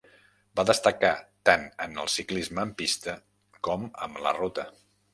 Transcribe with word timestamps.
Va 0.59 0.63
destacar 0.69 1.11
tant 1.51 1.67
en 1.87 1.95
el 2.05 2.11
ciclisme 2.15 2.65
en 2.71 2.75
pista 2.83 3.17
com 3.69 3.89
en 4.09 4.23
la 4.29 4.39
ruta. 4.43 4.71